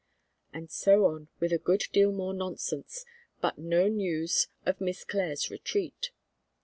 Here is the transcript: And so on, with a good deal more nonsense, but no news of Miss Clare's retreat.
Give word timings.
And 0.51 0.71
so 0.71 1.05
on, 1.05 1.27
with 1.39 1.53
a 1.53 1.59
good 1.59 1.83
deal 1.93 2.11
more 2.11 2.33
nonsense, 2.33 3.05
but 3.39 3.59
no 3.59 3.87
news 3.87 4.47
of 4.65 4.81
Miss 4.81 5.03
Clare's 5.03 5.51
retreat. 5.51 6.09